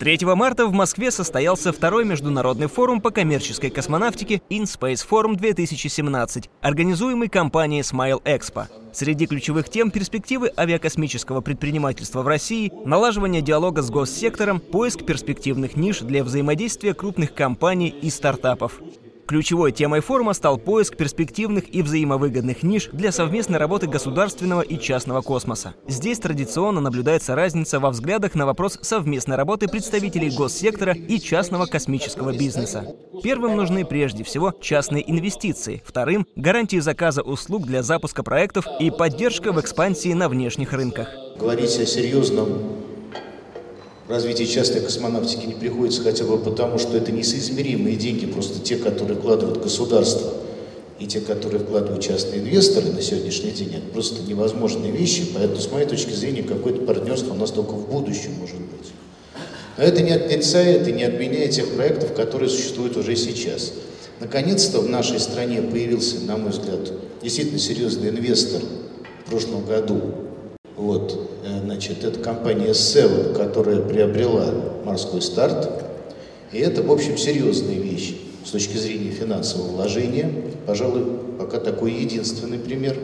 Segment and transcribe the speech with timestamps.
[0.00, 7.28] 3 марта в Москве состоялся второй международный форум по коммерческой космонавтике InSpace Forum 2017, организуемый
[7.28, 8.64] компанией Smile Expo.
[8.94, 15.98] Среди ключевых тем перспективы авиакосмического предпринимательства в России, налаживание диалога с госсектором, поиск перспективных ниш
[15.98, 18.80] для взаимодействия крупных компаний и стартапов.
[19.30, 25.20] Ключевой темой форума стал поиск перспективных и взаимовыгодных ниш для совместной работы государственного и частного
[25.20, 25.74] космоса.
[25.86, 32.36] Здесь традиционно наблюдается разница во взглядах на вопрос совместной работы представителей госсектора и частного космического
[32.36, 32.92] бизнеса.
[33.22, 39.52] Первым нужны прежде всего частные инвестиции, вторым– гарантии заказа услуг для запуска проектов и поддержка
[39.52, 41.08] в экспансии на внешних рынках.
[41.38, 42.79] Говорить о серьезном
[44.10, 49.16] развитие частной космонавтики не приходится хотя бы потому, что это несоизмеримые деньги, просто те, которые
[49.16, 50.34] вкладывают государство
[50.98, 55.70] и те, которые вкладывают частные инвесторы на сегодняшний день, это просто невозможные вещи, поэтому, с
[55.70, 58.92] моей точки зрения, какое-то партнерство у нас только в будущем может быть.
[59.78, 63.72] Но это не отрицает и не отменяет тех проектов, которые существуют уже сейчас.
[64.18, 68.60] Наконец-то в нашей стране появился, на мой взгляд, действительно серьезный инвестор
[69.24, 70.29] в прошлом году,
[70.76, 74.52] вот, э, значит, это компания Seven, которая приобрела
[74.84, 75.84] морской старт.
[76.52, 80.30] И это, в общем, серьезная вещь с точки зрения финансового вложения.
[80.66, 81.04] Пожалуй,
[81.38, 82.96] пока такой единственный пример.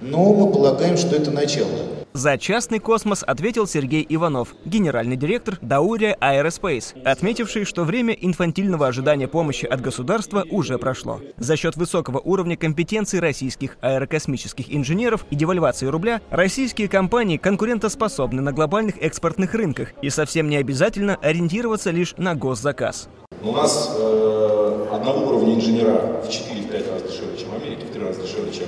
[0.00, 2.01] Но мы полагаем, что это начало.
[2.14, 9.26] За частный космос ответил Сергей Иванов, генеральный директор Даурия Aerospace, отметивший, что время инфантильного ожидания
[9.26, 11.20] помощи от государства уже прошло.
[11.38, 18.52] За счет высокого уровня компетенции российских аэрокосмических инженеров и девальвации рубля, российские компании конкурентоспособны на
[18.52, 23.08] глобальных экспортных рынках и совсем не обязательно ориентироваться лишь на госзаказ.
[23.42, 28.04] У нас э, одного уровня инженера в 4-5 раз дешевле, чем в Америке, в 3
[28.04, 28.66] раза дешевле, чем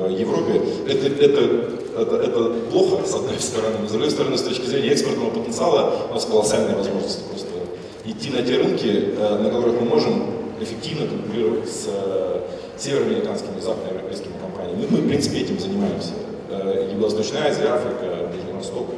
[0.00, 4.42] в Европе, это, это, это, это плохо, с одной стороны, но с другой стороны, с
[4.42, 7.46] точки зрения экспортного потенциала, у нас колоссальные возможности просто
[8.04, 10.26] идти на те рынки, э, на которых мы можем
[10.60, 12.40] эффективно конкурировать с э,
[12.78, 14.86] североамериканскими и западноевропейскими компаниями.
[14.90, 16.12] Мы, мы, в принципе, этим занимаемся.
[16.50, 18.88] Э, Юго-Восточная Азия, Африка, Ближний Восток.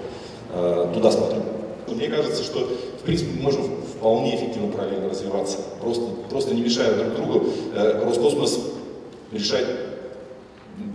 [0.93, 1.43] Туда смотрим.
[1.89, 3.63] Мне кажется, что, в принципе, мы можем
[3.97, 7.47] вполне эффективно параллельно развиваться, просто, просто не мешая друг другу.
[8.05, 8.61] Роскосмос
[9.33, 9.65] решать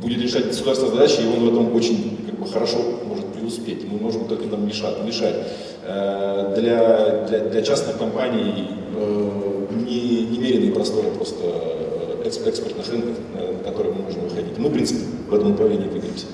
[0.02, 3.90] будет решать государственные задачи, и он в этом очень как бы, хорошо может преуспеть.
[3.90, 5.04] Мы можем только там мешать.
[5.04, 5.36] мешать.
[5.84, 11.46] Э, для, для, для частных компаний э, не, немеренные просторы просто
[12.26, 14.58] экспортных рынков, на которые мы можем выходить.
[14.58, 15.00] Мы, в принципе,
[15.30, 16.26] в этом направлении двигаемся.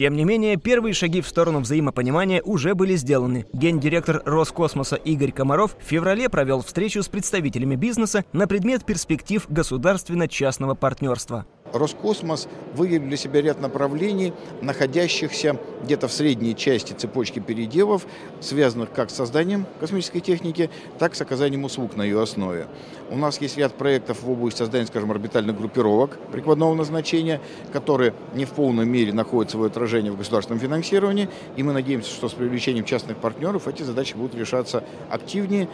[0.00, 3.44] Тем не менее, первые шаги в сторону взаимопонимания уже были сделаны.
[3.52, 10.74] Гендиректор Роскосмоса Игорь Комаров в феврале провел встречу с представителями бизнеса на предмет перспектив государственно-частного
[10.74, 11.44] партнерства.
[11.72, 18.06] Роскосмос выявил для себя ряд направлений, находящихся где-то в средней части цепочки переделов,
[18.40, 22.66] связанных как с созданием космической техники, так и с оказанием услуг на ее основе.
[23.10, 27.40] У нас есть ряд проектов в области создания, скажем, орбитальных группировок прикладного назначения,
[27.72, 32.28] которые не в полной мере находят свое отражение в государственном финансировании, и мы надеемся, что
[32.28, 35.68] с привлечением частных партнеров эти задачи будут решаться активнее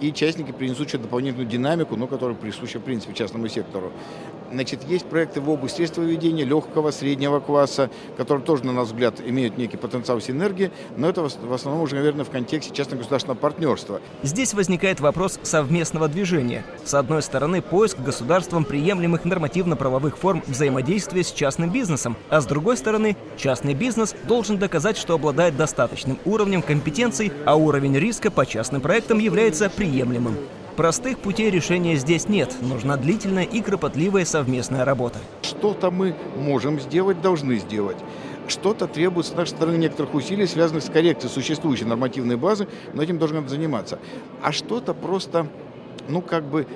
[0.00, 3.92] и частники принесут еще дополнительную динамику, но которая присуща, в принципе, частному сектору.
[4.52, 9.56] Значит, есть проекты в области средствоведения легкого, среднего класса, которые тоже, на наш взгляд, имеют
[9.56, 14.00] некий потенциал синергии, но это в основном уже, наверное, в контексте частно-государственного партнерства.
[14.22, 16.64] Здесь возникает вопрос совместного движения.
[16.84, 22.76] С одной стороны, поиск государством приемлемых нормативно-правовых форм взаимодействия с частным бизнесом, а с другой
[22.76, 28.80] стороны, частный бизнес должен доказать, что обладает достаточным уровнем компетенций, а уровень риска по частным
[28.80, 30.36] проектам является приемлемым.
[30.80, 32.56] Простых путей решения здесь нет.
[32.62, 35.18] Нужна длительная и кропотливая совместная работа.
[35.42, 37.98] Что-то мы можем сделать, должны сделать
[38.48, 43.18] что-то требует с нашей стороны некоторых усилий, связанных с коррекцией существующей нормативной базы, но этим
[43.18, 43.98] должен заниматься.
[44.42, 45.46] А что-то просто,
[46.08, 46.66] ну, как бы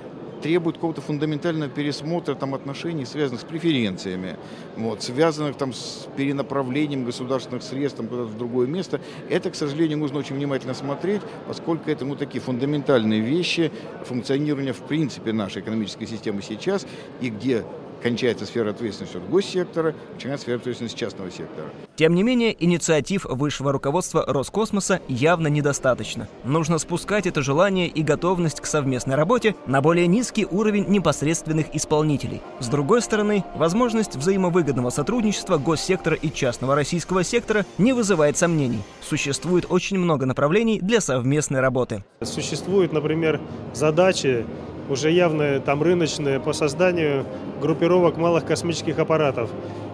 [0.44, 4.36] требует какого-то фундаментального пересмотра там, отношений, связанных с преференциями,
[4.76, 9.00] вот, связанных там, с перенаправлением государственных средств там, куда-то в другое место.
[9.30, 13.72] Это, к сожалению, нужно очень внимательно смотреть, поскольку это ну, такие фундаментальные вещи
[14.04, 16.86] функционирования в принципе нашей экономической системы сейчас,
[17.22, 17.64] и где
[18.02, 21.68] кончается сфера ответственности от госсектора, начинается сфера ответственности частного сектора.
[21.96, 26.28] Тем не менее, инициатив высшего руководства Роскосмоса явно недостаточно.
[26.44, 32.42] Нужно спускать это желание и готовность к совместной работе на более низкий уровень непосредственных исполнителей.
[32.60, 38.82] С другой стороны, возможность взаимовыгодного сотрудничества госсектора и частного российского сектора не вызывает сомнений.
[39.00, 42.04] Существует очень много направлений для совместной работы.
[42.22, 43.40] Существуют, например,
[43.72, 44.44] задачи
[44.88, 47.24] уже явные там рыночные по созданию
[47.60, 49.50] группировок малых космических аппаратов.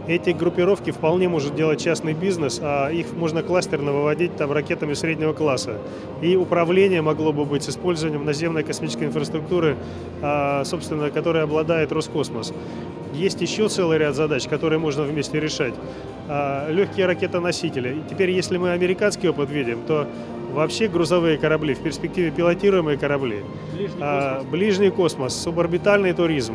[0.07, 5.33] Эти группировки вполне может делать частный бизнес, а их можно кластерно выводить там ракетами среднего
[5.33, 5.79] класса.
[6.23, 9.77] И управление могло бы быть с использованием наземной космической инфраструктуры,
[10.23, 12.53] а, собственно, которой обладает Роскосмос.
[13.15, 15.75] Есть еще целый ряд задач, которые можно вместе решать.
[16.29, 18.03] А, легкие ракетоносители.
[18.09, 20.07] Теперь, если мы американский опыт видим, то
[20.53, 23.43] вообще грузовые корабли, в перспективе пилотируемые корабли,
[23.73, 26.55] ближний а, космос, ближний космос суборбитальный туризм,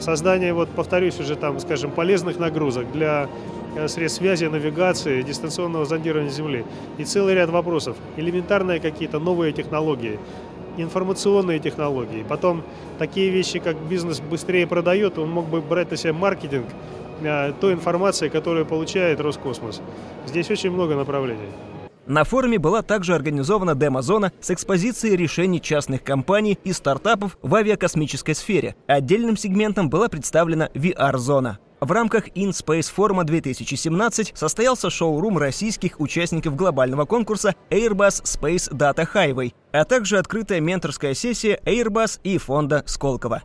[0.00, 3.28] создание, вот повторюсь уже там, скажем, полезных нагрузок для
[3.76, 6.64] э, средств связи, навигации, дистанционного зондирования Земли.
[6.98, 7.96] И целый ряд вопросов.
[8.16, 10.18] Элементарные какие-то новые технологии,
[10.76, 12.24] информационные технологии.
[12.28, 12.62] Потом
[12.98, 16.66] такие вещи, как бизнес быстрее продает, он мог бы брать на себя маркетинг
[17.22, 19.80] э, той информации, которую получает Роскосмос.
[20.26, 21.48] Здесь очень много направлений.
[22.08, 28.34] На форуме была также организована демо-зона с экспозицией решений частных компаний и стартапов в авиакосмической
[28.34, 28.74] сфере.
[28.86, 31.58] Отдельным сегментом была представлена VR-зона.
[31.80, 39.52] В рамках InSpace форума 2017 состоялся шоу-рум российских участников глобального конкурса Airbus Space Data Highway,
[39.72, 43.42] а также открытая менторская сессия Airbus и фонда Сколково.